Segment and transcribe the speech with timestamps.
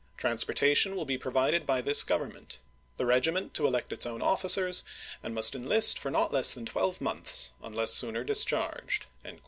[0.17, 2.61] Transportation will be provided by this Govern ment.
[2.97, 4.83] The regiment to elect its own officers,
[5.21, 9.05] and must enlist for not less than twelve months, unless sooner discharged."